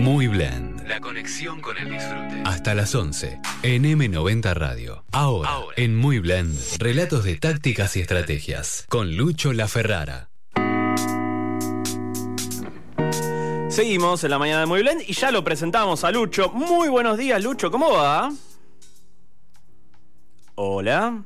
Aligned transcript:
Muy 0.00 0.28
Blend. 0.28 0.88
La 0.88 0.98
conexión 0.98 1.60
con 1.60 1.76
el 1.76 1.90
disfrute. 1.90 2.42
Hasta 2.46 2.74
las 2.74 2.94
11 2.94 3.38
en 3.62 3.84
M90 3.84 4.54
Radio. 4.54 5.04
Ahora, 5.12 5.50
en 5.76 5.94
Muy 5.94 6.20
Blend, 6.20 6.58
relatos 6.78 7.22
de 7.24 7.36
tácticas 7.36 7.96
y 7.96 8.00
estrategias 8.00 8.86
con 8.88 9.14
Lucho 9.14 9.52
La 9.52 9.68
Ferrara. 9.68 10.30
Seguimos 13.68 14.24
en 14.24 14.30
la 14.30 14.38
mañana 14.38 14.60
de 14.60 14.66
Muy 14.66 14.80
Blend 14.80 15.02
y 15.06 15.12
ya 15.12 15.30
lo 15.30 15.44
presentamos 15.44 16.02
a 16.02 16.10
Lucho. 16.10 16.48
Muy 16.48 16.88
buenos 16.88 17.18
días, 17.18 17.42
Lucho, 17.44 17.70
¿cómo 17.70 17.92
va? 17.92 18.32
Hola. 20.54 21.24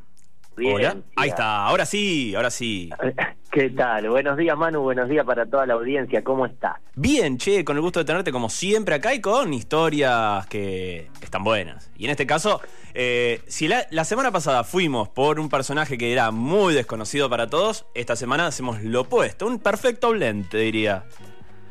Bien, 0.56 0.74
Hola. 0.74 0.92
bien. 0.94 1.04
Ahí 1.14 1.28
está, 1.28 1.64
ahora 1.64 1.86
sí, 1.86 2.34
ahora 2.34 2.50
sí. 2.50 2.90
¿Qué 3.54 3.70
tal? 3.70 4.10
Buenos 4.10 4.36
días, 4.36 4.58
Manu. 4.58 4.80
Buenos 4.80 5.08
días 5.08 5.24
para 5.24 5.46
toda 5.46 5.64
la 5.64 5.74
audiencia. 5.74 6.24
¿Cómo 6.24 6.44
estás? 6.44 6.74
Bien, 6.96 7.38
che, 7.38 7.64
con 7.64 7.76
el 7.76 7.82
gusto 7.82 8.00
de 8.00 8.04
tenerte 8.04 8.32
como 8.32 8.50
siempre 8.50 8.96
acá 8.96 9.14
y 9.14 9.20
con 9.20 9.54
historias 9.54 10.44
que 10.48 11.08
están 11.22 11.44
buenas. 11.44 11.88
Y 11.96 12.06
en 12.06 12.10
este 12.10 12.26
caso, 12.26 12.60
eh, 12.94 13.42
si 13.46 13.68
la, 13.68 13.86
la 13.90 14.04
semana 14.04 14.32
pasada 14.32 14.64
fuimos 14.64 15.08
por 15.08 15.38
un 15.38 15.48
personaje 15.48 15.96
que 15.96 16.12
era 16.12 16.32
muy 16.32 16.74
desconocido 16.74 17.30
para 17.30 17.46
todos, 17.46 17.86
esta 17.94 18.16
semana 18.16 18.48
hacemos 18.48 18.82
lo 18.82 19.02
opuesto, 19.02 19.46
un 19.46 19.60
perfecto 19.60 20.10
blend, 20.10 20.48
te 20.48 20.58
diría. 20.58 21.04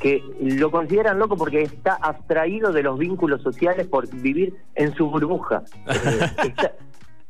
que 0.00 0.22
lo 0.40 0.70
consideran 0.70 1.18
loco 1.18 1.36
porque 1.36 1.62
está 1.62 1.94
abstraído 1.94 2.70
de 2.70 2.82
los 2.82 2.98
vínculos 2.98 3.40
sociales 3.42 3.86
por 3.86 4.06
vivir 4.08 4.54
en 4.74 4.94
su 4.94 5.08
burbuja. 5.10 5.62
Eh, 5.86 6.30
está- 6.48 6.72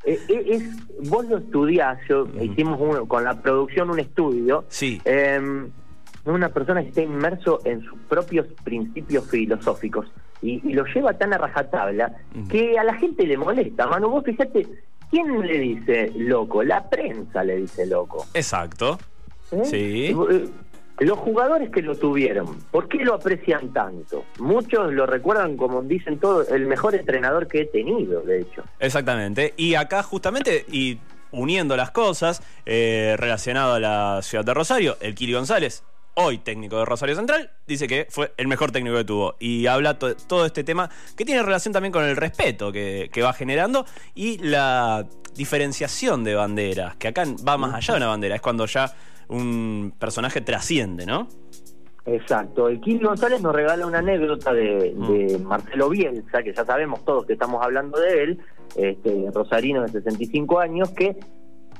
eh, 0.06 0.18
eh, 0.28 0.44
es, 0.48 1.08
vos 1.10 1.26
lo 1.26 1.38
estudiás, 1.38 1.98
yo, 2.08 2.26
hicimos 2.40 2.80
un- 2.80 3.06
con 3.06 3.24
la 3.24 3.34
producción 3.42 3.90
un 3.90 3.98
estudio, 4.00 4.64
Sí. 4.68 5.00
eh, 5.04 5.40
una 6.24 6.48
persona 6.48 6.82
que 6.82 6.88
está 6.88 7.02
inmerso 7.02 7.60
en 7.64 7.82
sus 7.82 7.98
propios 8.08 8.46
principios 8.64 9.28
filosóficos 9.28 10.06
y, 10.42 10.60
y 10.68 10.72
lo 10.74 10.84
lleva 10.86 11.12
tan 11.14 11.32
a 11.32 11.38
rajatabla 11.38 12.16
que 12.48 12.78
a 12.78 12.84
la 12.84 12.94
gente 12.94 13.26
le 13.26 13.36
molesta. 13.36 13.86
Manu, 13.86 14.10
vos 14.10 14.24
fíjate, 14.24 14.66
¿quién 15.10 15.40
le 15.40 15.58
dice 15.58 16.10
loco? 16.16 16.62
La 16.64 16.88
prensa 16.88 17.44
le 17.44 17.56
dice 17.58 17.86
loco. 17.86 18.26
Exacto. 18.34 18.98
¿eh? 19.52 19.64
Sí. 19.64 20.16
Los 20.98 21.18
jugadores 21.18 21.70
que 21.70 21.82
lo 21.82 21.94
tuvieron, 21.94 22.58
¿por 22.70 22.88
qué 22.88 22.98
lo 23.04 23.14
aprecian 23.14 23.72
tanto? 23.72 24.24
Muchos 24.38 24.92
lo 24.92 25.04
recuerdan 25.06 25.56
como 25.56 25.82
dicen 25.82 26.18
todos, 26.18 26.50
el 26.50 26.66
mejor 26.66 26.94
entrenador 26.94 27.46
que 27.48 27.60
he 27.62 27.66
tenido, 27.66 28.22
de 28.22 28.40
hecho. 28.40 28.62
Exactamente. 28.80 29.52
Y 29.58 29.74
acá 29.74 30.02
justamente, 30.02 30.64
y 30.72 30.98
uniendo 31.32 31.76
las 31.76 31.90
cosas, 31.90 32.40
eh, 32.64 33.14
relacionado 33.18 33.74
a 33.74 33.80
la 33.80 34.20
ciudad 34.22 34.44
de 34.44 34.54
Rosario, 34.54 34.96
el 35.00 35.14
Kili 35.14 35.34
González, 35.34 35.84
hoy 36.14 36.38
técnico 36.38 36.78
de 36.78 36.86
Rosario 36.86 37.14
Central, 37.14 37.50
dice 37.66 37.86
que 37.86 38.06
fue 38.08 38.32
el 38.38 38.48
mejor 38.48 38.70
técnico 38.72 38.96
que 38.96 39.04
tuvo. 39.04 39.36
Y 39.38 39.66
habla 39.66 39.98
to- 39.98 40.16
todo 40.16 40.46
este 40.46 40.64
tema 40.64 40.88
que 41.14 41.26
tiene 41.26 41.42
relación 41.42 41.74
también 41.74 41.92
con 41.92 42.04
el 42.04 42.16
respeto 42.16 42.72
que, 42.72 43.10
que 43.12 43.20
va 43.20 43.34
generando 43.34 43.84
y 44.14 44.38
la 44.38 45.04
diferenciación 45.34 46.24
de 46.24 46.34
banderas, 46.34 46.96
que 46.96 47.08
acá 47.08 47.24
va 47.46 47.58
más 47.58 47.74
allá 47.74 47.92
de 47.92 47.98
una 47.98 48.06
bandera, 48.06 48.34
es 48.36 48.40
cuando 48.40 48.64
ya 48.64 48.90
un 49.28 49.92
personaje 49.98 50.40
trasciende, 50.40 51.06
¿no? 51.06 51.28
Exacto. 52.04 52.68
El 52.68 52.80
Kili 52.80 53.04
González 53.04 53.40
nos 53.42 53.52
regala 53.54 53.84
una 53.86 53.98
anécdota 53.98 54.52
de, 54.52 54.94
Mm. 54.96 55.08
de 55.12 55.38
Marcelo 55.38 55.88
Bielsa, 55.88 56.42
que 56.42 56.52
ya 56.54 56.64
sabemos 56.64 57.04
todos 57.04 57.26
que 57.26 57.32
estamos 57.32 57.62
hablando 57.64 57.98
de 57.98 58.22
él, 58.22 58.38
este, 58.76 59.28
rosarino 59.34 59.82
de 59.82 59.88
65 59.88 60.60
años, 60.60 60.90
que 60.90 61.16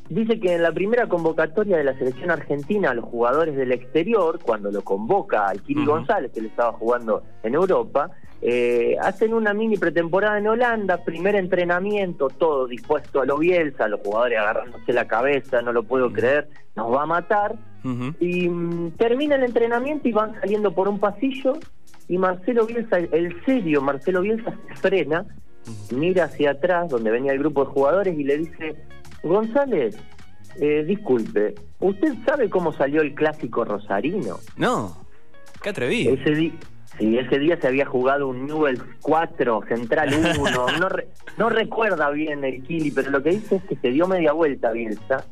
dice 0.09 0.41
que 0.41 0.55
en 0.55 0.63
la 0.63 0.73
primera 0.73 1.09
convocatoria 1.09 1.77
de 1.77 1.85
la 1.85 1.97
selección 1.97 2.31
argentina 2.33 2.91
a 2.91 2.95
los 2.95 3.05
jugadores 3.05 3.57
del 3.57 3.71
exterior, 3.73 4.41
cuando 4.43 4.71
lo 4.73 4.83
convoca 4.83 5.47
al 5.49 5.59
Ujú. 5.61 5.85
González, 5.85 6.33
que 6.33 6.41
él 6.41 6.47
estaba 6.47 6.73
jugando 6.73 7.23
en 7.45 7.55
Europa, 7.55 8.11
eh, 8.43 8.97
hacen 9.01 9.33
una 9.35 9.55
mini 9.55 9.77
pretemporada 9.77 10.39
en 10.39 10.47
Holanda, 10.47 11.03
primer 11.05 11.37
entrenamiento, 11.37 12.29
todo 12.29 12.67
dispuesto 12.67 13.21
a 13.21 13.27
lo 13.27 13.39
Bielsa, 13.39 13.89
los 13.89 14.01
jugadores 14.01 14.39
agarrándose 14.39 14.93
la 14.93 15.07
cabeza, 15.07 15.63
no 15.63 15.73
lo 15.73 15.83
puedo 15.83 16.13
creer, 16.13 16.49
nos 16.75 16.93
va 16.93 17.03
a 17.03 17.07
matar. 17.07 17.57
Y 18.19 18.49
mm, 18.49 18.97
termina 18.97 19.37
el 19.37 19.45
entrenamiento 19.45 20.09
y 20.09 20.13
van 20.13 20.35
saliendo 20.41 20.73
por 20.73 20.89
un 20.89 20.99
pasillo 20.99 21.53
y 22.09 22.19
Marcelo 22.19 22.67
Bielsa, 22.67 22.99
el 22.99 23.45
serio 23.45 23.81
Marcelo 23.81 24.23
Bielsa 24.23 24.55
se 24.69 24.75
frena, 24.75 25.25
mira 25.93 26.25
hacia 26.25 26.53
atrás 26.53 26.89
donde 26.89 27.11
venía 27.13 27.33
el 27.33 27.39
grupo 27.39 27.65
de 27.65 27.71
jugadores 27.71 28.19
y 28.19 28.25
le 28.25 28.39
dice, 28.39 28.77
González, 29.23 29.97
eh, 30.61 30.85
disculpe, 30.85 31.55
¿usted 31.81 32.15
sabe 32.25 32.51
cómo 32.51 32.73
salió 32.73 33.03
el 33.03 33.15
clásico 33.15 33.65
rosarino? 33.65 34.39
No, 34.57 34.97
qué 35.63 35.71
atrevido. 35.71 36.15
Ese, 36.15 36.53
sí, 36.99 37.19
ese 37.19 37.39
día 37.39 37.59
se 37.61 37.67
había 37.69 37.87
jugado 37.87 38.29
un 38.29 38.47
Newell 38.47 38.81
4, 39.03 39.63
Central 39.69 40.15
1, 40.39 40.67
no, 40.81 40.89
re- 40.89 41.09
no 41.39 41.49
recuerda 41.49 42.11
bien 42.11 42.45
el 42.45 42.63
Kili, 42.63 42.91
pero 42.91 43.11
lo 43.11 43.23
que 43.23 43.31
dice 43.31 43.57
es 43.57 43.63
que 43.65 43.77
se 43.77 43.91
dio 43.91 44.07
media 44.07 44.33
vuelta 44.33 44.71
Bielsa 44.73 45.25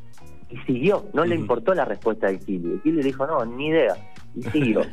y 0.49 0.57
siguió, 0.67 1.05
no 1.13 1.25
le 1.25 1.35
importó 1.35 1.73
la 1.73 1.85
respuesta 1.85 2.27
del 2.27 2.39
Kili. 2.39 2.73
El 2.73 2.81
Kili 2.81 2.97
le 2.97 3.03
dijo, 3.03 3.25
no, 3.25 3.45
ni 3.45 3.67
idea, 3.69 3.95
y 4.35 4.43
siguió. 4.43 4.81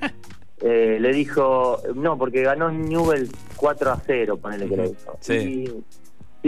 Eh, 0.65 0.99
le 1.01 1.13
dijo, 1.13 1.79
no, 1.97 2.17
porque 2.17 2.43
ganó 2.43 2.71
Newell 2.71 3.29
4 3.57 3.91
a 3.91 4.01
0, 4.07 4.37
ponele 4.37 4.69
que 4.69 4.77
dijo. 4.83 5.17
Sí. 5.19 5.35
Y 5.35 5.85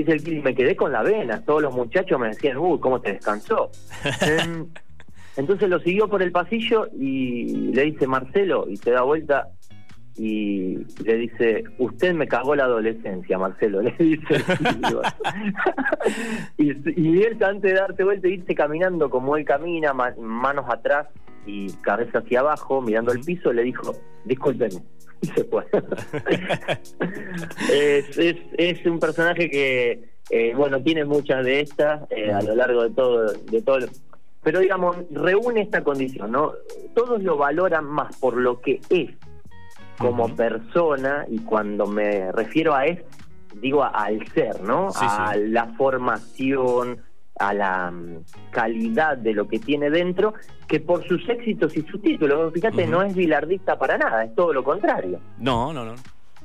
dice 0.00 0.12
el 0.12 0.22
Kili, 0.22 0.40
me 0.40 0.54
quedé 0.54 0.76
con 0.76 0.92
la 0.92 1.02
vena, 1.02 1.42
todos 1.44 1.62
los 1.62 1.74
muchachos 1.74 2.20
me 2.20 2.28
decían, 2.28 2.56
uy, 2.58 2.78
¿cómo 2.78 3.00
te 3.00 3.14
descansó? 3.14 3.72
Entonces 5.36 5.68
lo 5.68 5.80
siguió 5.80 6.08
por 6.08 6.22
el 6.22 6.30
pasillo 6.30 6.86
y 6.96 7.72
le 7.72 7.82
dice 7.86 8.06
Marcelo 8.06 8.68
y 8.68 8.76
se 8.76 8.92
da 8.92 9.02
vuelta 9.02 9.48
y 10.16 10.78
le 11.04 11.14
dice, 11.16 11.64
usted 11.78 12.14
me 12.14 12.28
cagó 12.28 12.54
la 12.54 12.64
adolescencia, 12.64 13.36
Marcelo, 13.38 13.82
le 13.82 13.94
dice. 13.98 14.34
y, 16.58 16.72
y 17.00 17.22
él 17.22 17.42
antes 17.42 17.72
de 17.72 17.78
darse 17.78 18.04
vuelta 18.04 18.28
e 18.28 18.32
irse 18.32 18.54
caminando 18.54 19.10
como 19.10 19.36
él 19.36 19.44
camina, 19.44 19.92
ma- 19.92 20.14
manos 20.18 20.66
atrás 20.68 21.08
y 21.46 21.70
cabeza 21.82 22.18
hacia 22.18 22.40
abajo, 22.40 22.80
mirando 22.80 23.12
el 23.12 23.20
piso, 23.20 23.52
le 23.52 23.62
dijo, 23.64 23.94
discúlpeme. 24.24 24.80
Y 25.24 25.28
se 25.28 25.44
fue. 25.44 25.64
es, 27.72 28.18
es, 28.18 28.36
es 28.58 28.86
un 28.86 28.98
personaje 28.98 29.48
que, 29.50 30.04
eh, 30.30 30.52
bueno, 30.54 30.82
tiene 30.82 31.04
muchas 31.04 31.44
de 31.44 31.60
estas 31.60 32.02
eh, 32.10 32.30
a 32.30 32.42
lo 32.42 32.54
largo 32.54 32.82
de 32.82 32.90
todo, 32.90 33.32
de 33.32 33.62
todo 33.62 33.76
el- 33.78 33.88
pero 34.42 34.60
digamos, 34.60 34.96
reúne 35.10 35.62
esta 35.62 35.82
condición, 35.82 36.32
¿no? 36.32 36.52
Todos 36.94 37.22
lo 37.22 37.38
valoran 37.38 37.86
más 37.86 38.14
por 38.18 38.36
lo 38.36 38.60
que 38.60 38.80
es 38.90 39.10
como 39.98 40.34
persona, 40.34 41.24
y 41.28 41.38
cuando 41.40 41.86
me 41.86 42.32
refiero 42.32 42.74
a 42.74 42.86
es, 42.86 43.00
digo 43.60 43.84
al 43.84 44.26
ser, 44.32 44.60
¿no? 44.62 44.88
a 44.96 45.36
la 45.36 45.66
formación, 45.76 47.00
a 47.38 47.52
la 47.52 47.90
mm, 47.90 48.24
calidad 48.50 49.16
de 49.16 49.32
lo 49.32 49.48
que 49.48 49.58
tiene 49.58 49.90
dentro, 49.90 50.34
que 50.68 50.80
por 50.80 51.06
sus 51.06 51.28
éxitos 51.28 51.76
y 51.76 51.82
sus 51.82 52.00
títulos, 52.00 52.52
fíjate, 52.52 52.86
no 52.86 53.02
es 53.02 53.14
bilardista 53.14 53.78
para 53.78 53.98
nada, 53.98 54.24
es 54.24 54.34
todo 54.34 54.52
lo 54.52 54.64
contrario. 54.64 55.20
No, 55.38 55.72
no, 55.72 55.84
no. 55.84 55.94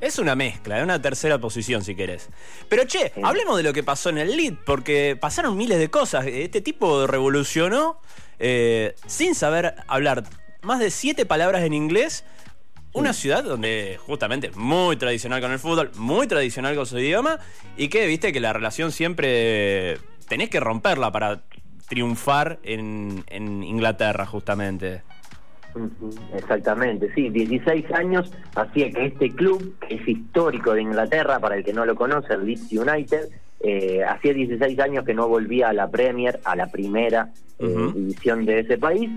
Es 0.01 0.17
una 0.17 0.33
mezcla, 0.33 0.77
es 0.77 0.83
una 0.83 1.01
tercera 1.01 1.39
posición 1.39 1.83
si 1.83 1.93
querés. 1.93 2.29
Pero 2.69 2.85
che, 2.85 3.11
hablemos 3.21 3.57
de 3.57 3.63
lo 3.63 3.73
que 3.73 3.83
pasó 3.83 4.09
en 4.09 4.17
el 4.17 4.37
lead, 4.37 4.53
porque 4.65 5.17
pasaron 5.19 5.57
miles 5.57 5.77
de 5.77 5.89
cosas. 5.89 6.25
Este 6.25 6.61
tipo 6.61 7.05
revolucionó 7.05 7.99
eh, 8.39 8.95
sin 9.07 9.35
saber 9.35 9.75
hablar 9.87 10.23
más 10.61 10.79
de 10.79 10.89
siete 10.89 11.25
palabras 11.25 11.63
en 11.63 11.73
inglés. 11.73 12.23
Una 12.93 13.13
ciudad 13.13 13.43
donde 13.43 13.97
justamente 14.05 14.51
muy 14.55 14.97
tradicional 14.97 15.41
con 15.41 15.51
el 15.51 15.59
fútbol, 15.59 15.91
muy 15.95 16.27
tradicional 16.27 16.75
con 16.75 16.85
su 16.85 16.97
idioma, 16.97 17.39
y 17.77 17.87
que 17.87 18.07
viste 18.07 18.33
que 18.33 18.39
la 18.39 18.51
relación 18.51 18.91
siempre 18.91 19.97
tenés 20.27 20.49
que 20.49 20.59
romperla 20.59 21.11
para 21.11 21.41
triunfar 21.87 22.59
en, 22.63 23.23
en 23.27 23.63
Inglaterra, 23.63 24.25
justamente. 24.25 25.01
Exactamente, 26.33 27.13
sí, 27.13 27.29
16 27.29 27.91
años 27.91 28.31
hacía 28.55 28.89
que 28.89 29.05
este 29.05 29.29
club, 29.31 29.75
que 29.87 29.95
es 29.95 30.07
histórico 30.07 30.73
de 30.73 30.81
Inglaterra, 30.81 31.39
para 31.39 31.55
el 31.55 31.63
que 31.63 31.73
no 31.73 31.85
lo 31.85 31.95
conoce, 31.95 32.33
el 32.33 32.45
Leeds 32.45 32.71
United, 32.71 33.29
eh, 33.59 34.03
hacía 34.03 34.33
16 34.33 34.79
años 34.79 35.05
que 35.05 35.13
no 35.13 35.27
volvía 35.27 35.69
a 35.69 35.73
la 35.73 35.89
Premier, 35.89 36.39
a 36.43 36.55
la 36.55 36.67
primera 36.67 37.29
eh, 37.59 37.91
división 37.93 38.45
de 38.45 38.59
ese 38.59 38.77
país. 38.77 39.09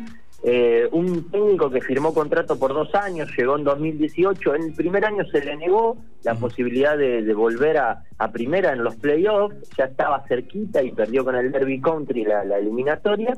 Eh, 0.45 0.89
un 0.91 1.31
técnico 1.31 1.71
que 1.71 1.81
firmó 1.81 2.13
contrato 2.13 2.59
por 2.59 2.75
dos 2.75 2.93
años, 2.95 3.31
llegó 3.37 3.57
en 3.57 3.65
2018, 3.65 4.55
en 4.57 4.63
el 4.65 4.75
primer 4.75 5.05
año 5.05 5.25
se 5.31 5.45
le 5.45 5.57
negó 5.57 5.97
la 6.25 6.35
posibilidad 6.35 6.99
de, 6.99 7.33
volver 7.33 7.79
a, 7.79 8.03
primera 8.33 8.73
en 8.73 8.83
los 8.83 8.97
playoffs, 8.97 9.57
ya 9.77 9.85
estaba 9.85 10.25
cerquita 10.27 10.83
y 10.83 10.91
perdió 10.93 11.25
con 11.25 11.37
el 11.37 11.53
Derby 11.53 11.81
Country 11.81 12.25
la, 12.25 12.45
la 12.45 12.59
eliminatoria. 12.59 13.35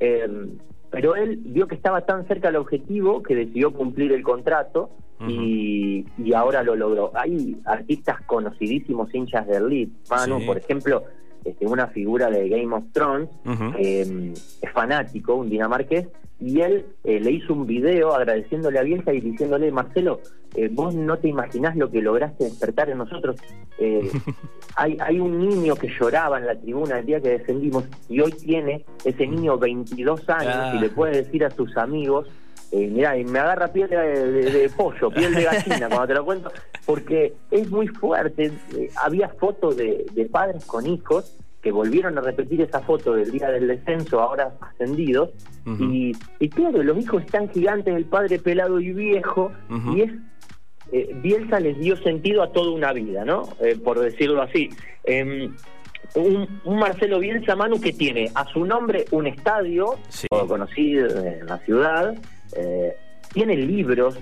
Eh, 0.00 0.26
pero 0.90 1.16
él 1.16 1.38
vio 1.44 1.68
que 1.68 1.74
estaba 1.74 2.02
tan 2.02 2.26
cerca 2.26 2.48
del 2.48 2.56
objetivo 2.56 3.22
que 3.22 3.34
decidió 3.34 3.72
cumplir 3.72 4.12
el 4.12 4.22
contrato 4.22 4.90
y, 5.26 6.06
ahora 6.34 6.62
lo 6.62 6.76
logró. 6.76 7.10
Hay 7.14 7.56
artistas 7.64 8.20
conocidísimos 8.22 9.12
hinchas 9.14 9.46
del 9.46 9.68
Leeds, 9.68 10.10
Manu, 10.10 10.44
por 10.46 10.56
ejemplo, 10.56 11.04
este, 11.44 11.66
una 11.66 11.88
figura 11.88 12.30
de 12.30 12.48
Game 12.48 12.74
of 12.74 12.84
Thrones, 12.92 13.28
eh, 13.78 14.32
es 14.62 14.72
fanático, 14.72 15.34
un 15.34 15.50
dinamarqués, 15.50 16.08
y 16.40 16.60
él 16.60 16.86
eh, 17.04 17.18
le 17.20 17.32
hizo 17.32 17.52
un 17.52 17.66
video 17.66 18.14
agradeciéndole 18.14 18.78
a 18.78 18.82
Bielsa 18.82 19.12
y 19.12 19.20
diciéndole, 19.20 19.72
Marcelo, 19.72 20.20
eh, 20.54 20.68
vos 20.70 20.94
no 20.94 21.18
te 21.18 21.28
imaginás 21.28 21.76
lo 21.76 21.90
que 21.90 22.00
lograste 22.00 22.44
despertar 22.44 22.88
en 22.90 22.98
nosotros. 22.98 23.36
Eh, 23.78 24.08
hay, 24.76 24.96
hay 25.00 25.18
un 25.18 25.38
niño 25.38 25.74
que 25.74 25.88
lloraba 25.88 26.38
en 26.38 26.46
la 26.46 26.54
tribuna 26.54 27.00
el 27.00 27.06
día 27.06 27.20
que 27.20 27.30
descendimos 27.30 27.84
y 28.08 28.20
hoy 28.20 28.32
tiene 28.32 28.84
ese 29.04 29.26
niño 29.26 29.58
22 29.58 30.28
años 30.28 30.74
y 30.74 30.78
le 30.78 30.90
puede 30.90 31.22
decir 31.22 31.44
a 31.44 31.50
sus 31.50 31.76
amigos, 31.76 32.28
eh, 32.70 32.86
mirá, 32.86 33.16
y 33.16 33.24
me 33.24 33.38
agarra 33.38 33.68
piel 33.68 33.88
de, 33.88 34.70
pollo, 34.76 35.10
piel 35.10 35.34
de 35.34 35.44
gallina 35.44 35.88
cuando 35.88 36.06
te 36.06 36.14
lo 36.14 36.24
cuento, 36.24 36.52
porque 36.86 37.34
es 37.50 37.70
muy 37.70 37.88
fuerte. 37.88 38.52
había 39.02 39.28
fotos 39.28 39.76
de, 39.76 40.06
de 40.12 40.26
padres 40.26 40.64
con 40.66 40.86
hijos 40.86 41.36
que 41.68 41.72
volvieron 41.72 42.16
a 42.16 42.22
repetir 42.22 42.62
esa 42.62 42.80
foto 42.80 43.12
del 43.12 43.30
día 43.30 43.50
del 43.50 43.68
descenso, 43.68 44.20
ahora 44.20 44.54
ascendidos, 44.62 45.28
y, 45.78 46.16
y, 46.40 46.48
claro, 46.48 46.82
los 46.82 46.96
hijos 46.96 47.22
están 47.22 47.50
gigantes, 47.50 47.94
el 47.94 48.06
padre 48.06 48.38
pelado 48.38 48.80
y 48.80 48.94
viejo, 48.94 49.52
y 49.94 50.00
es 50.00 50.12
eh, 50.92 51.10
Bielsa 51.22 51.60
les 51.60 51.78
dio 51.78 51.94
sentido 51.98 52.42
a 52.42 52.52
toda 52.52 52.70
una 52.70 52.94
vida, 52.94 53.26
¿no? 53.26 53.42
Eh, 53.60 53.76
por 53.76 54.00
decirlo 54.00 54.40
así. 54.40 54.70
Em, 55.04 55.54
un, 56.14 56.48
Marcelo 56.64 57.18
Bielsa 57.18 57.54
Manu 57.54 57.78
que 57.78 57.92
tiene 57.92 58.30
a 58.34 58.46
su 58.46 58.64
nombre 58.64 59.04
un 59.10 59.26
estadio 59.26 59.96
conocido 60.30 61.22
en 61.22 61.44
la 61.44 61.58
ciudad, 61.58 62.14
eh, 62.56 62.96
tiene 63.34 63.56
libros 63.56 64.18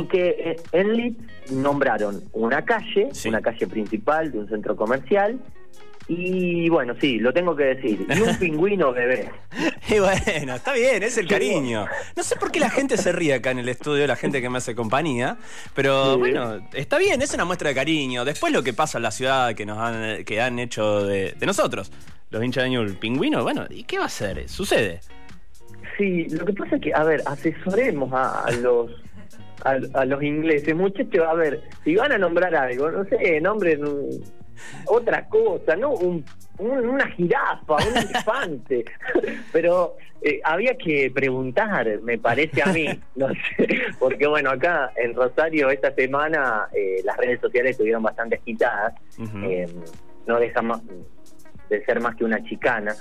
y 0.00 0.06
que 0.06 0.56
en 0.72 0.96
Leeds 0.96 1.52
nombraron 1.52 2.22
una 2.32 2.64
calle, 2.64 3.10
una 3.26 3.42
calle 3.42 3.66
principal 3.66 4.32
de 4.32 4.38
un 4.38 4.48
centro 4.48 4.74
comercial 4.74 5.38
y 6.08 6.70
bueno, 6.70 6.94
sí, 6.98 7.18
lo 7.18 7.34
tengo 7.34 7.54
que 7.54 7.64
decir. 7.64 8.06
Y 8.08 8.20
un 8.20 8.36
pingüino 8.38 8.92
bebé. 8.92 9.30
y 9.88 9.98
bueno, 9.98 10.54
está 10.54 10.72
bien, 10.72 11.02
es 11.02 11.18
el 11.18 11.28
cariño. 11.28 11.86
No 12.16 12.22
sé 12.22 12.36
por 12.36 12.50
qué 12.50 12.60
la 12.60 12.70
gente 12.70 12.96
se 12.96 13.12
ríe 13.12 13.34
acá 13.34 13.50
en 13.50 13.58
el 13.58 13.68
estudio, 13.68 14.06
la 14.06 14.16
gente 14.16 14.40
que 14.40 14.48
me 14.48 14.56
hace 14.56 14.74
compañía, 14.74 15.36
pero 15.74 16.16
bueno, 16.16 16.66
está 16.72 16.98
bien, 16.98 17.20
es 17.20 17.34
una 17.34 17.44
muestra 17.44 17.68
de 17.68 17.74
cariño. 17.74 18.24
Después 18.24 18.54
lo 18.54 18.62
que 18.62 18.72
pasa 18.72 18.96
en 18.96 19.02
la 19.02 19.10
ciudad 19.10 19.54
que 19.54 19.66
nos 19.66 19.78
han, 19.78 20.24
que 20.24 20.40
han 20.40 20.58
hecho 20.58 21.04
de, 21.04 21.34
nosotros, 21.46 21.92
los 22.30 22.42
hinchas 22.42 22.64
de 22.64 22.74
el 22.74 22.96
pingüino, 22.96 23.42
bueno, 23.42 23.66
¿y 23.68 23.84
qué 23.84 23.98
va 23.98 24.04
a 24.04 24.06
hacer? 24.06 24.48
Sucede. 24.48 25.00
Sí, 25.98 26.26
lo 26.30 26.46
que 26.46 26.52
pasa 26.54 26.76
es 26.76 26.82
que, 26.82 26.94
a 26.94 27.04
ver, 27.04 27.22
asesoremos 27.26 28.10
a, 28.14 28.50
los 28.62 28.90
a, 29.64 30.04
los 30.06 30.22
ingleses. 30.22 30.74
Muchachos, 30.74 31.26
a 31.28 31.34
ver, 31.34 31.60
si 31.84 31.96
van 31.96 32.12
a 32.12 32.18
nombrar 32.18 32.54
algo, 32.54 32.90
no 32.90 33.04
sé, 33.04 33.40
nombren 33.42 33.80
otra 34.86 35.26
cosa, 35.28 35.76
¿no? 35.76 35.92
Un, 35.92 36.24
una 36.58 37.06
jirafa, 37.10 37.76
un 37.76 37.96
elefante. 37.96 38.84
Pero 39.52 39.96
eh, 40.22 40.40
había 40.42 40.76
que 40.76 41.10
preguntar, 41.14 42.00
me 42.02 42.18
parece 42.18 42.62
a 42.62 42.66
mí, 42.66 42.86
no 43.14 43.28
sé, 43.28 43.68
porque 43.98 44.26
bueno, 44.26 44.50
acá 44.50 44.92
en 44.96 45.14
Rosario 45.14 45.70
esta 45.70 45.94
semana 45.94 46.68
eh, 46.74 47.00
las 47.04 47.16
redes 47.16 47.40
sociales 47.40 47.72
estuvieron 47.72 48.02
bastante 48.02 48.36
agitadas, 48.36 48.94
eh, 49.44 49.68
no 50.26 50.40
deja 50.40 50.60
más 50.62 50.82
de 51.68 51.84
ser 51.84 52.00
más 52.00 52.16
que 52.16 52.24
una 52.24 52.42
chicana, 52.44 52.96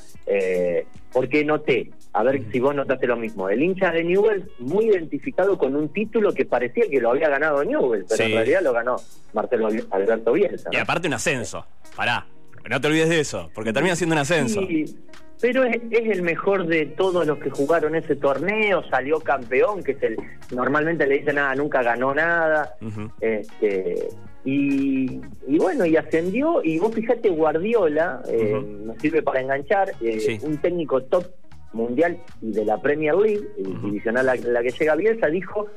porque 1.12 1.44
noté, 1.44 1.90
a 2.18 2.24
ver 2.24 2.42
si 2.52 2.60
vos 2.60 2.74
notaste 2.74 3.06
lo 3.06 3.16
mismo, 3.16 3.48
el 3.48 3.62
hincha 3.62 3.92
de 3.92 4.04
Newell 4.04 4.50
muy 4.58 4.86
identificado 4.86 5.56
con 5.56 5.76
un 5.76 5.90
título 5.90 6.34
que 6.34 6.46
parecía 6.46 6.86
que 6.90 7.00
lo 7.00 7.12
había 7.12 7.30
ganado 7.30 7.64
Newell, 7.64 8.06
pero 8.10 8.24
en 8.24 8.32
realidad 8.32 8.62
lo 8.64 8.74
ganó 8.74 8.96
Marcelo 9.34 9.70
Alberto 9.92 10.34
Bielsa. 10.34 10.72
Y 10.72 10.78
aparte 10.78 11.08
un 11.08 11.14
ascenso, 11.14 11.68
pará, 11.96 12.26
no 12.68 12.82
te 12.82 12.88
olvides 12.88 13.10
de 13.10 13.20
eso, 13.20 13.52
porque 13.54 13.72
termina 13.72 13.96
siendo 13.96 14.16
un 14.16 14.20
ascenso. 14.20 14.62
Sí, 14.62 14.98
pero 15.40 15.64
es, 15.64 15.80
el 15.92 16.24
mejor 16.24 16.66
de 16.66 16.88
todos 16.88 17.28
los 17.28 17.38
que 17.38 17.52
jugaron 17.52 17.94
ese 17.94 18.16
torneo, 18.16 18.84
salió 18.90 19.20
campeón, 19.20 19.84
que 19.84 19.92
es 19.92 20.02
el 20.02 20.18
normalmente 20.52 21.06
le 21.06 21.20
dicen 21.20 21.36
nada, 21.36 21.54
nunca 21.54 21.84
ganó 21.84 22.16
nada. 22.16 22.74
este, 23.22 24.08
y, 24.44 25.20
bueno, 25.60 25.86
y 25.86 25.98
ascendió, 25.98 26.64
y 26.64 26.80
vos 26.80 26.96
fijate, 26.96 27.30
Guardiola, 27.30 28.24
eh, 28.28 28.60
nos 28.86 28.98
sirve 28.98 29.22
para 29.22 29.42
enganchar, 29.42 29.92
eh, 30.02 30.40
un 30.42 30.58
técnico 30.58 31.04
top 31.04 31.28
mundial 31.74 32.18
y 32.42 32.52
de 32.52 32.66
la 32.66 32.82
Premier 32.82 33.16
League, 33.16 33.48
divisional 33.58 34.26
la, 34.26 34.36
la 34.36 34.62
que 34.62 34.72
llega 34.72 34.96
Bielsa, 34.96 35.28
dijo 35.28 35.68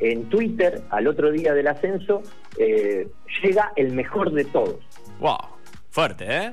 en 0.00 0.28
Twitter 0.28 0.82
al 0.90 1.06
otro 1.06 1.30
día 1.30 1.54
del 1.54 1.66
ascenso, 1.66 2.22
eh, 2.58 3.08
llega 3.42 3.72
el 3.76 3.92
mejor 3.92 4.32
de 4.32 4.44
todos. 4.44 4.78
¡Wow! 5.20 5.38
Fuerte, 5.90 6.24
¿eh? 6.28 6.52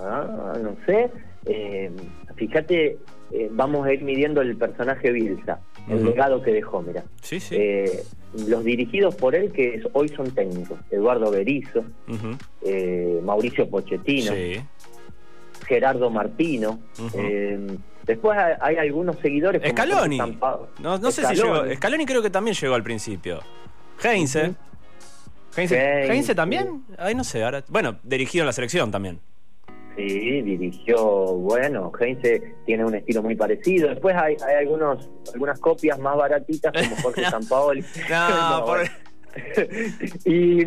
Ah, 0.00 0.54
no 0.62 0.76
sé. 0.86 1.10
Eh, 1.46 1.90
fíjate, 2.36 2.98
eh, 3.32 3.48
vamos 3.50 3.86
a 3.86 3.92
ir 3.92 4.02
midiendo 4.02 4.40
el 4.40 4.56
personaje 4.56 5.10
Bielsa, 5.10 5.60
el 5.88 6.04
legado 6.04 6.42
que 6.42 6.52
dejó, 6.52 6.82
mira. 6.82 7.04
Sí, 7.20 7.40
sí. 7.40 7.56
los 8.46 8.64
dirigidos 8.64 9.14
por 9.16 9.34
él, 9.34 9.52
que 9.52 9.82
hoy 9.92 10.08
son 10.08 10.30
técnicos, 10.30 10.78
Eduardo 10.90 11.30
Berizzo, 11.30 11.84
Mauricio 13.22 13.68
Pochettino, 13.68 14.32
Gerardo 15.66 16.10
Martino. 16.10 16.78
Después 18.04 18.38
hay, 18.60 18.76
algunos 18.76 19.16
seguidores. 19.20 19.62
Scaloni. 19.70 20.18
No, 20.80 20.98
no 20.98 21.10
sé 21.10 21.24
si 21.26 21.34
llegó. 21.34 21.64
Scaloni 21.74 22.04
creo 22.04 22.22
que 22.22 22.30
también 22.30 22.56
llegó 22.56 22.74
al 22.74 22.82
principio. 22.82 23.40
Heinze. 24.02 24.54
Heinze. 25.56 26.04
Heinze 26.06 26.34
también. 26.34 26.84
Ay, 26.98 27.14
no 27.14 27.24
sé. 27.24 27.44
Ahora... 27.44 27.62
Bueno, 27.68 27.98
dirigió 28.02 28.44
la 28.44 28.52
selección 28.52 28.90
también. 28.90 29.20
Sí, 29.96 30.40
dirigió, 30.42 31.34
bueno, 31.34 31.92
Heinze 32.00 32.54
tiene 32.64 32.84
un 32.84 32.94
estilo 32.94 33.22
muy 33.22 33.36
parecido. 33.36 33.90
Después 33.90 34.16
hay, 34.16 34.36
hay 34.46 34.56
algunos, 34.60 35.10
algunas 35.34 35.60
copias 35.60 35.98
más 35.98 36.16
baratitas 36.16 36.72
como 36.72 36.96
Jorge 37.02 37.22
no. 37.22 37.30
Sampaoli. 37.30 37.84
No, 38.08 38.64
por... 38.66 38.80
y, 40.24 40.62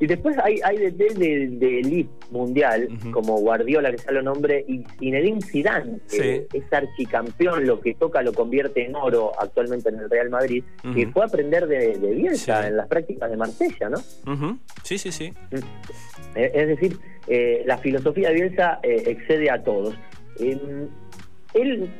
y, 0.00 0.06
después 0.06 0.36
hay, 0.38 0.60
hay 0.62 0.78
de, 0.78 0.90
de, 0.90 1.48
de 1.48 1.80
elite 1.80 2.10
mundial, 2.30 2.88
como 3.12 3.38
Guardiola, 3.40 3.90
que 3.90 3.98
ya 3.98 4.12
lo 4.12 4.22
nombre, 4.22 4.64
y 4.68 4.84
Zinedine 4.98 5.40
Zidane, 5.40 5.98
que 6.10 6.46
es 6.52 6.72
archicampeón, 6.72 7.66
lo 7.66 7.80
que 7.80 7.94
toca 7.94 8.22
lo 8.22 8.32
convierte 8.32 8.84
en 8.84 8.94
oro 8.94 9.32
actualmente 9.38 9.88
en 9.88 9.98
el 10.00 10.10
Real 10.10 10.30
Madrid, 10.30 10.64
que 10.94 11.06
fue 11.08 11.22
a 11.22 11.26
aprender 11.26 11.66
de, 11.66 11.98
de 11.98 12.14
Bielsa 12.14 12.66
en 12.68 12.76
las 12.76 12.86
prácticas 12.88 13.30
de 13.30 13.36
Marsella, 13.36 13.90
¿no? 13.90 13.98
Sí, 14.82 14.98
sí, 14.98 15.12
sí. 15.12 15.32
Mm. 15.50 15.56
Eh, 16.36 16.50
es 16.54 16.68
decir, 16.68 16.98
eh, 17.26 17.62
la 17.66 17.78
filosofía 17.78 18.28
de 18.28 18.34
Bielsa 18.34 18.78
eh, 18.82 19.02
excede 19.06 19.50
a 19.50 19.62
todos. 19.62 19.94
él 20.38 21.90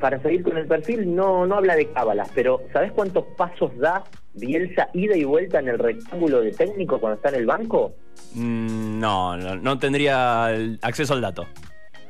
para 0.00 0.20
seguir 0.20 0.42
con 0.42 0.56
el 0.56 0.66
perfil, 0.66 1.14
no, 1.14 1.46
no 1.46 1.56
habla 1.56 1.74
de 1.74 1.86
cábalas, 1.86 2.30
pero 2.34 2.62
¿sabes 2.72 2.92
cuántos 2.92 3.24
pasos 3.36 3.76
da 3.78 4.04
Bielsa 4.34 4.88
ida 4.94 5.16
y 5.16 5.24
vuelta 5.24 5.58
en 5.58 5.68
el 5.68 5.78
rectángulo 5.78 6.40
de 6.40 6.52
técnico 6.52 7.00
cuando 7.00 7.16
está 7.16 7.30
en 7.30 7.34
el 7.36 7.46
banco? 7.46 7.94
Mm, 8.34 9.00
no, 9.00 9.36
no, 9.36 9.78
tendría 9.78 10.46
acceso 10.82 11.14
al 11.14 11.20
dato. 11.20 11.46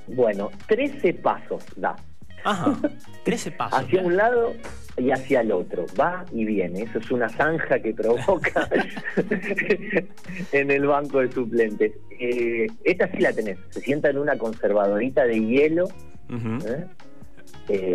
Bueno, 0.08 0.50
13 0.66 1.14
pasos 1.14 1.64
da. 1.76 1.96
Ajá, 2.44 2.76
13 3.24 3.50
pasos. 3.52 3.80
hacia 3.80 4.02
un 4.02 4.16
lado 4.16 4.52
y 4.96 5.10
hacia 5.10 5.42
el 5.42 5.52
otro, 5.52 5.86
va 5.98 6.24
y 6.32 6.44
viene. 6.44 6.82
Eso 6.82 6.98
es 6.98 7.10
una 7.10 7.28
zanja 7.28 7.78
que 7.80 7.94
provoca 7.94 8.68
en 10.52 10.70
el 10.70 10.86
banco 10.86 11.20
de 11.20 11.30
suplentes. 11.30 11.92
Eh, 12.18 12.66
esta 12.84 13.08
sí 13.12 13.18
la 13.18 13.32
tenés. 13.32 13.58
Se 13.70 13.80
sienta 13.80 14.10
en 14.10 14.18
una 14.18 14.36
conservadorita 14.36 15.24
de 15.24 15.40
hielo. 15.40 15.88
Eh, 16.30 16.84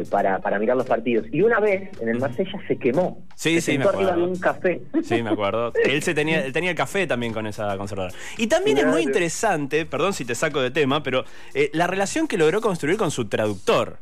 para, 0.09 0.39
para 0.39 0.59
mirar 0.59 0.77
los 0.77 0.85
partidos. 0.85 1.25
Y 1.31 1.41
una 1.41 1.59
vez 1.59 1.89
en 1.99 2.09
el 2.09 2.19
Marsella 2.19 2.59
se 2.67 2.77
quemó. 2.77 3.23
Sí, 3.35 3.61
sí, 3.61 3.77
me 3.77 3.85
acuerdo. 3.85 4.15
de 4.15 4.23
un 4.23 4.37
café. 4.37 4.81
Sí, 5.03 5.21
me 5.23 5.31
acuerdo. 5.31 5.73
Él 5.83 6.01
se 6.03 6.13
tenía, 6.13 6.45
él 6.45 6.53
tenía 6.53 6.71
el 6.71 6.75
café 6.75 7.07
también 7.07 7.33
con 7.33 7.47
esa 7.47 7.75
conservadora. 7.77 8.13
Y 8.37 8.47
también 8.47 8.77
es 8.77 8.85
muy 8.85 9.01
interesante, 9.01 9.85
perdón 9.85 10.13
si 10.13 10.25
te 10.25 10.35
saco 10.35 10.61
de 10.61 10.71
tema, 10.71 11.03
pero 11.03 11.25
eh, 11.53 11.69
la 11.73 11.87
relación 11.87 12.27
que 12.27 12.37
logró 12.37 12.61
construir 12.61 12.97
con 12.97 13.11
su 13.11 13.25
traductor. 13.25 13.97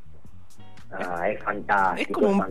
Ah, 0.91 1.29
es 1.29 1.41
fantástico. 1.41 2.01
Es 2.01 2.07
como 2.13 2.45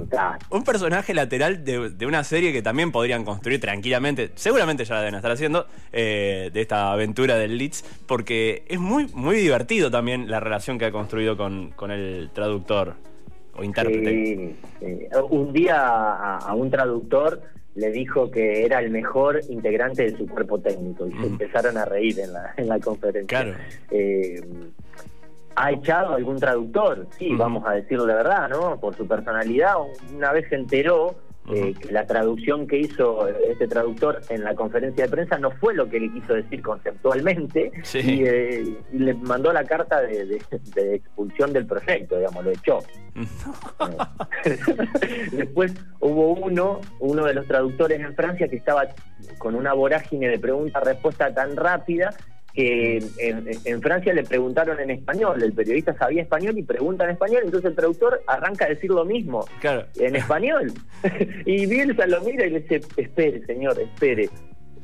un, 0.50 0.64
personaje 0.64 1.12
lateral 1.12 1.62
de, 1.62 2.06
una 2.06 2.24
serie 2.24 2.52
que 2.52 2.62
también 2.62 2.90
podrían 2.90 3.24
construir 3.24 3.60
tranquilamente. 3.60 4.30
Seguramente 4.34 4.84
ya 4.84 4.94
la 4.94 5.00
deben 5.00 5.16
estar 5.16 5.30
haciendo. 5.30 5.66
Eh, 5.92 6.50
de 6.52 6.60
esta 6.60 6.92
aventura 6.92 7.36
del 7.36 7.58
Leeds. 7.58 7.84
Porque 8.06 8.64
es 8.68 8.78
muy, 8.78 9.08
muy 9.08 9.36
divertido 9.36 9.90
también 9.90 10.30
la 10.30 10.40
relación 10.40 10.78
que 10.78 10.86
ha 10.86 10.92
construido 10.92 11.36
con, 11.36 11.70
con 11.72 11.90
el 11.90 12.30
traductor 12.32 12.96
o 13.56 13.64
intérprete. 13.64 14.56
Un 15.30 15.52
día 15.52 16.36
a, 16.38 16.54
un 16.54 16.70
traductor 16.70 17.40
le 17.74 17.90
dijo 17.90 18.30
que 18.30 18.64
era 18.64 18.80
el 18.80 18.90
mejor 18.90 19.40
integrante 19.48 20.10
de 20.10 20.16
su 20.16 20.26
cuerpo 20.26 20.58
técnico 20.58 21.06
y 21.06 21.12
se 21.12 21.26
empezaron 21.26 21.76
a 21.78 21.84
reír 21.84 22.18
en 22.20 22.32
la, 22.32 22.52
en 22.56 22.68
la 22.68 22.78
conferencia. 22.80 23.26
Claro. 23.26 23.56
Eh, 23.90 24.40
¿Ha 25.56 25.72
echado 25.72 26.14
algún 26.14 26.38
traductor? 26.38 27.06
Sí, 27.18 27.34
vamos 27.34 27.64
a 27.66 27.72
decirlo 27.72 28.06
de 28.06 28.14
verdad, 28.14 28.48
¿no? 28.48 28.78
Por 28.80 28.96
su 28.96 29.06
personalidad. 29.06 29.74
Una 30.14 30.32
vez 30.32 30.48
se 30.48 30.54
enteró 30.54 31.16
eh, 31.52 31.74
que 31.78 31.92
la 31.92 32.06
traducción 32.06 32.66
que 32.66 32.78
hizo 32.78 33.28
este 33.28 33.68
traductor 33.68 34.20
en 34.28 34.44
la 34.44 34.54
conferencia 34.54 35.04
de 35.04 35.10
prensa 35.10 35.38
no 35.38 35.50
fue 35.50 35.74
lo 35.74 35.88
que 35.88 36.00
le 36.00 36.12
quiso 36.12 36.34
decir 36.34 36.62
conceptualmente 36.62 37.72
eh, 37.94 38.76
y, 38.92 38.98
le 38.98 39.14
mandó 39.14 39.52
la 39.52 39.64
carta 39.64 40.00
de, 40.00 40.40
expulsión 40.94 41.52
del 41.52 41.66
proyecto, 41.66 42.16
digamos, 42.16 42.44
lo 42.44 42.50
echó. 42.50 42.78
Después 45.32 45.74
hubo 46.00 46.34
uno, 46.34 46.80
uno 46.98 47.24
de 47.24 47.34
los 47.34 47.46
traductores 47.46 48.00
en 48.00 48.14
Francia 48.14 48.48
que 48.48 48.56
estaba 48.56 48.88
con 49.38 49.54
una 49.54 49.72
vorágine 49.72 50.28
de 50.28 50.38
pregunta-respuesta 50.38 51.32
tan 51.34 51.56
rápida 51.56 52.14
que 52.54 53.02
en, 53.18 53.82
Francia 53.82 54.12
le 54.12 54.24
preguntaron 54.24 54.80
en 54.80 54.90
español, 54.90 55.42
el 55.42 55.52
periodista 55.52 55.96
sabía 55.96 56.22
español 56.22 56.58
y 56.58 56.62
pregunta 56.62 57.04
en 57.04 57.10
español, 57.10 57.42
entonces 57.44 57.70
el 57.70 57.76
traductor 57.76 58.22
arranca 58.26 58.66
a 58.66 58.68
decir 58.68 58.90
lo 58.90 59.04
mismo 59.04 59.46
en 59.96 60.16
español. 60.16 60.72
y 61.46 61.66
Bielsa 61.66 62.06
lo 62.06 62.20
mira 62.22 62.46
y 62.46 62.50
le 62.50 62.60
dice, 62.60 62.80
espere, 62.96 63.44
señor, 63.46 63.78
espere. 63.80 64.28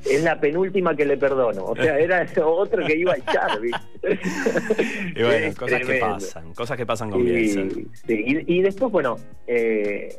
Es 0.05 0.23
la 0.23 0.39
penúltima 0.39 0.95
que 0.95 1.05
le 1.05 1.17
perdono. 1.17 1.65
O 1.65 1.75
sea, 1.75 1.99
era 1.99 2.25
otro 2.45 2.87
que 2.87 2.97
iba 2.97 3.13
a 3.13 3.17
echar, 3.17 3.59
y 5.17 5.23
bueno, 5.23 5.55
cosas 5.57 5.81
que 5.85 5.99
pasan, 5.99 6.55
cosas 6.55 6.77
que 6.77 6.87
pasan 6.87 7.11
con 7.11 7.25
Bielsa. 7.25 7.63
y, 8.07 8.63
después, 8.63 8.93
bueno, 8.93 9.17
eh, 9.49 10.15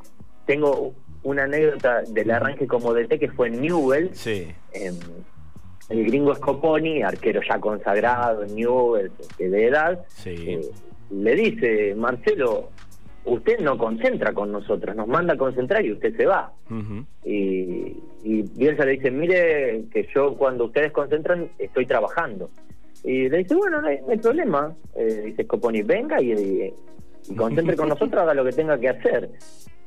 tengo 0.45 0.93
una 1.23 1.43
anécdota 1.43 2.01
del 2.01 2.31
arranque 2.31 2.67
como 2.67 2.93
DT 2.93 3.19
que 3.19 3.29
fue 3.29 3.47
en 3.47 3.61
Newell. 3.61 4.09
Sí 4.13 4.47
el 5.89 6.05
gringo 6.05 6.35
Scoponi, 6.35 7.01
arquero 7.01 7.41
ya 7.47 7.59
consagrado 7.59 8.43
en 8.43 8.55
Newell, 8.55 9.11
de 9.37 9.67
edad, 9.67 10.05
eh, 10.25 10.61
le 11.09 11.35
dice, 11.35 11.95
Marcelo, 11.95 12.69
usted 13.25 13.59
no 13.59 13.77
concentra 13.77 14.33
con 14.33 14.51
nosotros, 14.51 14.95
nos 14.95 15.07
manda 15.07 15.33
a 15.33 15.37
concentrar 15.37 15.85
y 15.85 15.93
usted 15.93 16.15
se 16.15 16.25
va. 16.25 16.51
Y, 17.23 17.97
y 18.23 18.41
Bielsa 18.55 18.85
le 18.85 18.93
dice, 18.93 19.11
mire 19.11 19.85
que 19.91 20.07
yo 20.13 20.35
cuando 20.35 20.65
ustedes 20.65 20.91
concentran 20.91 21.49
estoy 21.57 21.85
trabajando. 21.85 22.49
Y 23.03 23.29
le 23.29 23.37
dice, 23.39 23.55
bueno, 23.55 23.81
no 23.81 23.87
hay, 23.87 24.17
problema. 24.17 24.75
Eh, 24.95 25.23
dice 25.27 25.43
Scoponi, 25.43 25.83
venga 25.83 26.21
y, 26.21 26.31
y 26.31 26.73
concentre 27.35 27.75
con 27.75 27.89
nosotros, 27.89 28.21
haga 28.21 28.33
lo 28.33 28.45
que 28.45 28.51
tenga 28.51 28.77
que 28.79 28.89
hacer. 28.89 29.29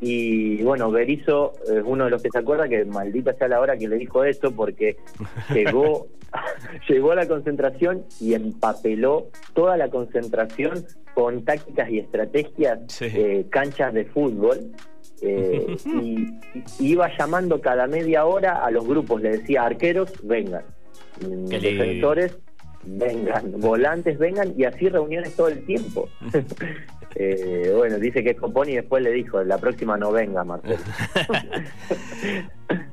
Y 0.00 0.62
bueno, 0.62 0.90
Berizzo 0.90 1.52
es 1.64 1.82
uno 1.85 2.04
de 2.04 2.11
los 2.11 2.23
que 2.23 2.30
se 2.30 2.38
acuerda 2.38 2.68
que 2.68 2.85
maldita 2.87 3.35
sea 3.35 3.49
la 3.49 3.61
hora 3.61 3.76
que 3.76 3.87
le 3.87 3.97
dijo 3.97 4.25
eso 4.25 4.50
porque 4.50 4.97
llegó, 5.54 6.09
llegó 6.88 7.12
a 7.12 7.16
la 7.16 7.28
concentración 7.28 8.04
y 8.18 8.35
empapeló 8.35 9.28
toda 9.52 9.76
la 9.76 9.90
concentración 9.90 10.87
con 11.14 11.44
tácticas 11.44 11.90
y 11.90 11.99
estrategias, 11.99 13.02
eh, 13.02 13.47
canchas 13.50 13.92
de 13.92 14.06
fútbol. 14.06 14.73
Eh, 15.23 15.76
y, 15.85 16.28
iba 16.78 17.11
llamando 17.18 17.61
cada 17.61 17.87
media 17.87 18.25
hora 18.25 18.64
a 18.64 18.70
los 18.70 18.87
grupos, 18.87 19.20
le 19.20 19.37
decía 19.37 19.64
arqueros, 19.64 20.11
vengan, 20.23 20.64
defensores, 21.20 22.38
vengan, 22.84 23.60
volantes, 23.60 24.18
vengan, 24.18 24.52
y 24.56 24.64
así 24.64 24.88
reuniones 24.88 25.34
todo 25.34 25.49
el 25.49 25.64
tiempo. 25.64 26.08
Eh, 27.16 27.72
bueno, 27.76 27.99
dice 27.99 28.22
que 28.22 28.30
es 28.30 28.37
Componi 28.37 28.70
y 28.70 28.76
después 28.76 29.02
le 29.02 29.10
dijo, 29.10 29.42
la 29.42 29.58
próxima 29.58 29.96
no 29.96 30.12
venga, 30.12 30.44
Marcelo. 30.44 30.78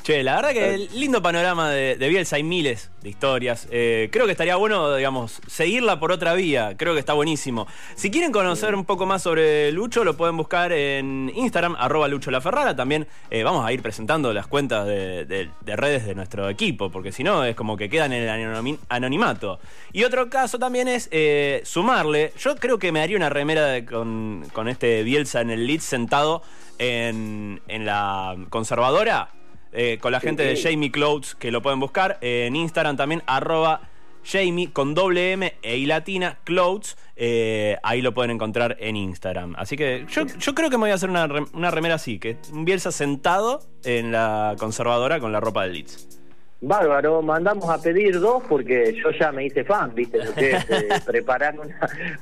che, 0.07 0.23
la 0.23 0.37
verdad 0.37 0.51
que 0.51 0.87
lindo 0.93 1.21
panorama 1.21 1.69
de, 1.69 1.95
Bielsa, 2.07 2.37
hay 2.37 2.43
miles 2.43 2.89
de 3.01 3.09
historias. 3.09 3.67
Eh, 3.71 4.07
creo 4.09 4.25
que 4.25 4.31
estaría 4.31 4.55
bueno, 4.55 4.95
digamos, 4.95 5.41
seguirla 5.47 5.99
por 5.99 6.13
otra 6.13 6.33
vía, 6.33 6.75
creo 6.77 6.93
que 6.93 6.99
está 7.01 7.11
buenísimo. 7.11 7.67
Si 7.95 8.09
quieren 8.09 8.31
conocer 8.31 8.73
un 8.73 8.85
poco 8.85 9.05
más 9.05 9.21
sobre 9.21 9.71
Lucho, 9.73 10.05
lo 10.05 10.15
pueden 10.15 10.37
buscar 10.37 10.71
en 10.71 11.29
Instagram, 11.35 11.75
arroba 11.77 12.07
Lucho 12.07 12.31
La 12.31 12.39
Ferrara. 12.39 12.73
También 12.73 13.05
eh, 13.29 13.43
vamos 13.43 13.65
a 13.65 13.73
ir 13.73 13.81
presentando 13.81 14.31
las 14.31 14.47
cuentas 14.47 14.87
de, 14.87 15.49
redes 15.65 16.05
de 16.05 16.15
nuestro 16.15 16.49
equipo, 16.49 16.89
porque 16.89 17.11
si 17.11 17.23
no 17.23 17.43
es 17.43 17.55
como 17.55 17.75
que 17.75 17.89
quedan 17.89 18.13
en 18.13 18.23
el 18.23 18.77
anonimato. 18.87 19.59
Y 19.91 20.05
otro 20.05 20.29
caso 20.29 20.57
también 20.57 20.87
es 20.87 21.09
sumarle, 21.67 22.31
yo 22.39 22.55
creo 22.55 22.79
que 22.79 22.93
me 22.93 22.99
daría 22.99 23.17
una 23.17 23.29
remera 23.29 23.85
con 23.85 24.07
con, 24.53 24.67
este 24.67 25.03
Bielsa 25.03 25.41
en 25.41 25.49
el 25.49 25.67
lead 25.67 25.79
sentado 25.79 26.41
en, 26.79 27.61
la 27.67 28.35
conservadora, 28.49 29.29
eh, 29.71 29.97
con 30.01 30.11
la 30.11 30.19
gente 30.19 30.43
de 30.43 30.55
Jamie 30.55 30.91
Clouds, 30.91 31.35
que 31.35 31.51
lo 31.51 31.61
pueden 31.61 31.79
buscar. 31.79 32.17
en 32.21 32.55
Instagram 32.55 32.97
también, 32.97 33.23
arroba 33.25 33.81
Jamie 34.23 34.71
con 34.71 34.93
doble 34.93 35.31
M 35.31 35.53
e 35.61 35.77
I 35.77 35.85
latina, 35.85 36.39
Clouds. 36.43 36.97
Eh, 37.15 37.77
ahí 37.83 38.01
lo 38.01 38.13
pueden 38.13 38.31
encontrar 38.31 38.77
en 38.79 38.95
Instagram. 38.95 39.55
Así 39.57 39.75
que 39.75 40.05
yo, 40.09 40.25
creo 40.53 40.69
que 40.69 40.77
me 40.77 40.81
voy 40.81 40.91
a 40.91 40.95
hacer 40.95 41.09
una, 41.09 41.27
una 41.53 41.71
remera 41.71 41.95
así, 41.95 42.19
que 42.19 42.37
un 42.51 42.65
Bielsa 42.65 42.91
sentado 42.91 43.61
en 43.83 44.11
la 44.11 44.55
conservadora 44.59 45.19
con 45.19 45.31
la 45.31 45.39
ropa 45.39 45.63
de 45.63 45.69
Leeds. 45.69 46.16
Bárbaro, 46.59 47.21
mandamos 47.21 47.69
a 47.69 47.79
pedir 47.79 48.19
dos 48.19 48.41
porque 48.49 48.95
yo 49.03 49.11
ya 49.11 49.31
me 49.31 49.45
hice 49.45 49.63
fan, 49.63 49.93
¿viste? 49.93 50.17
Lo 50.23 50.33
que 50.33 50.51
es 50.51 50.69
eh, 50.69 50.87
preparar 51.05 51.55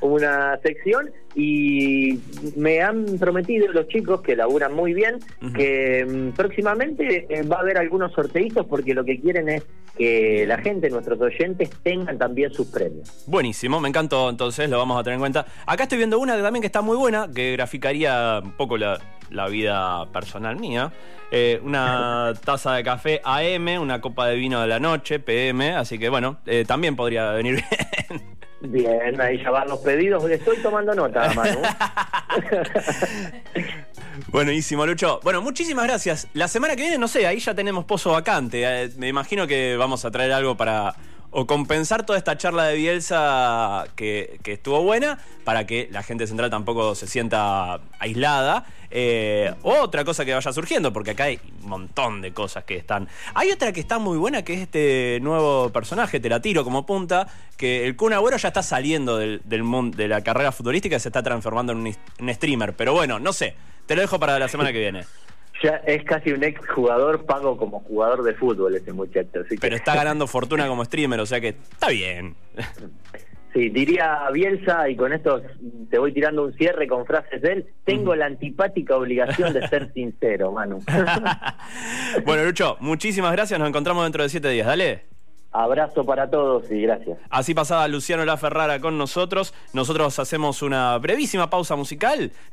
una, 0.02 0.60
sección 0.62 1.10
y 1.36 2.20
me 2.58 2.82
han 2.82 3.06
prometido 3.18 3.68
los 3.70 3.88
chicos 3.88 4.22
que 4.22 4.36
laburan 4.36 4.74
muy 4.74 4.94
bien 4.94 5.20
que 5.56 6.06
mm, 6.06 6.36
próximamente 6.36 7.28
eh, 7.30 7.44
va 7.44 7.58
a 7.58 7.60
haber 7.60 7.78
algunos 7.78 8.12
sorteitos 8.14 8.66
porque 8.66 8.94
lo 8.94 9.06
que 9.06 9.20
quieren 9.20 9.50
es 9.50 9.64
que 9.98 10.46
la 10.46 10.58
gente, 10.58 10.90
nuestros 10.90 11.20
oyentes, 11.22 11.70
tengan 11.82 12.18
también 12.18 12.52
sus 12.52 12.68
premios. 12.68 13.24
Buenísimo, 13.28 13.80
me 13.80 13.88
encantó, 13.88 14.30
entonces 14.30 14.70
lo 14.70 14.78
vamos 14.78 15.00
a 15.00 15.04
tener 15.04 15.16
en 15.16 15.22
cuenta. 15.22 15.46
Acá 15.66 15.84
estoy 15.84 15.98
viendo 15.98 16.20
una 16.20 16.42
también 16.42 16.62
que 16.62 16.68
está 16.68 16.82
muy 16.82 16.98
buena, 16.98 17.30
que 17.34 17.54
graficaría 17.54 18.42
un 18.44 18.52
poco 18.58 18.78
la, 18.78 19.00
la 19.30 19.48
vida 19.48 20.06
personal 20.12 20.58
mía. 20.58 20.92
Eh, 21.32 21.60
una 21.64 22.34
taza 22.46 22.74
de 22.74 22.84
café 22.84 23.22
AM, 23.24 23.82
una 23.82 24.02
copa 24.02 24.28
de 24.28 24.36
vino 24.36 24.62
de 24.62 24.68
la 24.68 24.80
noche, 24.80 25.20
PM, 25.20 25.76
así 25.76 25.98
que 25.98 26.10
bueno, 26.10 26.38
eh, 26.46 26.66
también 26.68 26.96
podría 26.96 27.32
venir 27.32 27.64
bien. 28.10 28.36
Bien, 28.62 29.22
ahí 29.22 29.42
ya 29.44 29.52
van 29.52 29.68
los 29.68 29.80
pedidos, 29.80 30.28
estoy 30.30 30.58
tomando 30.58 30.96
nota, 30.96 31.32
Manu. 31.34 31.60
Buenísimo, 34.30 34.86
Lucho. 34.86 35.20
Bueno, 35.24 35.42
muchísimas 35.42 35.86
gracias. 35.86 36.28
La 36.34 36.48
semana 36.48 36.76
que 36.76 36.82
viene, 36.82 36.98
no 36.98 37.08
sé, 37.08 37.28
ahí 37.28 37.40
ya 37.40 37.54
tenemos 37.54 37.86
pozo 37.86 38.12
vacante. 38.12 38.64
Eh, 38.64 38.90
me 38.98 39.08
imagino 39.08 39.46
que 39.46 39.76
vamos 39.78 40.06
a 40.06 40.12
traer 40.12 40.32
algo 40.32 40.56
para 40.56 40.96
o 41.38 41.46
compensar 41.46 42.06
toda 42.06 42.18
esta 42.18 42.38
charla 42.38 42.64
de 42.64 42.76
Bielsa 42.76 43.88
que, 43.98 44.40
estuvo 44.46 44.82
buena 44.82 45.20
para 45.44 45.68
que 45.68 45.90
la 45.92 46.02
gente 46.02 46.28
central 46.28 46.50
tampoco 46.50 46.96
se 46.96 47.08
sienta 47.08 47.82
aislada. 48.00 48.66
eh, 48.90 49.54
otra 49.62 50.06
cosa 50.06 50.24
que 50.24 50.34
vaya 50.34 50.54
surgiendo, 50.54 50.94
porque 50.94 51.12
acá 51.12 51.26
hay 51.26 51.42
un 51.62 51.68
montón 51.70 52.22
de 52.22 52.32
cosas 52.32 52.64
que 52.64 52.78
están. 52.78 53.10
Hay 53.34 53.52
otra 53.52 53.74
que 53.74 53.82
está 53.82 54.00
muy 54.00 54.18
buena, 54.18 54.44
que 54.44 54.54
es 54.54 54.62
este 54.62 55.20
nuevo 55.22 55.72
personaje, 55.72 56.22
te 56.22 56.30
la 56.30 56.40
tiro 56.40 56.64
como 56.64 56.86
punta, 56.86 57.28
que 57.58 57.86
el 57.86 57.98
Kun 57.98 58.14
Agüero 58.14 58.38
ya 58.38 58.48
está 58.48 58.64
saliendo 58.64 59.18
del, 59.18 59.64
mundo 59.64 59.98
de 59.98 60.08
la 60.08 60.22
carrera 60.22 60.54
futbolística 60.54 60.96
y 60.96 61.00
se 61.02 61.10
está 61.10 61.22
transformando 61.22 61.74
en 61.74 61.80
un, 61.80 62.34
streamer. 62.34 62.78
Pero 62.78 62.94
bueno, 62.94 63.20
no 63.20 63.34
sé, 63.34 63.56
te 63.88 63.98
lo 63.98 64.02
dejo 64.02 64.18
para 64.22 64.40
la 64.40 64.48
semana 64.48 64.72
que 64.72 64.80
viene. 64.80 65.04
Ya 65.66 65.82
es 65.88 66.04
casi 66.04 66.32
un 66.32 66.44
ex 66.44 66.62
jugador 66.70 67.26
pago 67.26 67.58
como 67.58 67.80
jugador 67.80 68.22
de 68.22 68.36
fútbol 68.36 68.76
ese 68.76 68.94
muchacho. 68.94 69.42
Pero 69.60 69.76
está 69.76 69.96
ganando 69.96 70.28
fortuna 70.28 70.68
como 70.68 70.86
streamer, 70.86 71.20
o 71.20 71.26
sea 71.26 71.42
que 71.42 71.50
está 71.50 71.90
bien. 71.90 72.36
Sí, 73.52 73.70
diría 73.70 74.30
Bielsa, 74.32 74.88
y 74.90 74.96
con 74.96 75.12
esto 75.12 75.42
te 75.90 75.98
voy 75.98 76.14
tirando 76.14 76.44
un 76.44 76.54
cierre 76.54 76.88
con 76.88 77.08
frases 77.08 77.42
de 77.42 77.54
él, 77.54 77.66
tengo 77.84 78.14
la 78.14 78.28
antipática 78.28 78.96
obligación 78.96 79.54
de 79.54 79.68
ser 79.68 79.92
sincero, 79.94 80.52
Manu. 80.52 80.84
bueno, 82.26 82.44
Lucho, 82.44 82.78
muchísimas 82.80 83.32
gracias, 83.32 83.60
nos 83.60 83.68
encontramos 83.68 84.04
dentro 84.04 84.22
de 84.22 84.30
siete 84.30 84.50
días, 84.50 84.68
dale. 84.68 85.16
Abrazo 85.56 86.06
para 86.06 86.30
todos 86.30 86.70
y 86.70 86.82
gracias. 86.82 87.18
Así 87.30 87.54
pasaba 87.54 87.88
Luciano 87.88 88.26
La 88.26 88.36
Ferrara 88.36 88.82
con 88.82 88.98
nosotros. 88.98 89.54
Nosotros 89.72 90.20
hacemos 90.20 90.62
una 90.62 90.98
brevísima 90.98 91.50
pausa 91.50 91.78
musical. 91.78 92.34